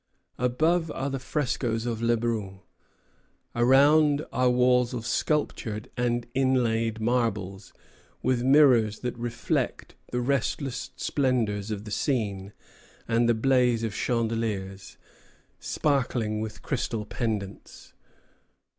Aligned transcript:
Above 0.39 0.89
are 0.93 1.11
the 1.11 1.19
frescos 1.19 1.85
of 1.85 2.01
Le 2.01 2.17
Brun; 2.17 2.61
around 3.53 4.25
are 4.33 4.49
walls 4.49 4.95
of 4.95 5.05
sculptured 5.05 5.91
and 5.95 6.25
inlaid 6.33 6.99
marbles, 6.99 7.71
with 8.23 8.41
mirrors 8.41 9.01
that 9.01 9.15
reflect 9.15 9.93
the 10.11 10.19
restless 10.19 10.89
splendors 10.95 11.69
of 11.69 11.85
the 11.85 11.91
scene 11.91 12.51
and 13.07 13.29
the 13.29 13.35
blaze 13.35 13.83
of 13.83 13.93
chandeliers, 13.93 14.97
sparkling 15.59 16.39
with 16.41 16.63
crystal 16.63 17.05
pendants. 17.05 17.93